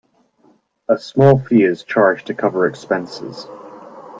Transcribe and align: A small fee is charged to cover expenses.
A 0.89 0.97
small 0.97 1.37
fee 1.37 1.61
is 1.61 1.83
charged 1.83 2.25
to 2.25 2.33
cover 2.33 2.65
expenses. 2.65 3.45